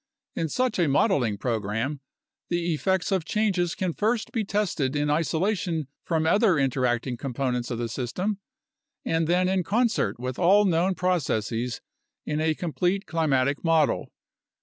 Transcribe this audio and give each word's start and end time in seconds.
In 0.35 0.49
such 0.49 0.79
a 0.79 0.87
modeling 0.87 1.37
program, 1.37 1.99
the 2.49 2.73
effects 2.73 3.11
of 3.11 3.23
changes 3.23 3.75
can 3.75 3.93
first 3.93 4.31
be 4.31 4.43
tested 4.43 4.95
in 4.95 5.11
isolation 5.11 5.89
from 6.05 6.25
other 6.25 6.57
interacting 6.57 7.17
components 7.17 7.69
of 7.69 7.77
the 7.77 7.87
system 7.87 8.39
and 9.05 9.27
then 9.27 9.47
in 9.47 9.61
concert 9.63 10.19
with 10.19 10.39
all 10.39 10.65
known 10.65 10.95
processes 10.95 11.81
in 12.25 12.41
a 12.41 12.55
complete 12.55 13.05
climatic 13.05 13.63
model. 13.63 14.11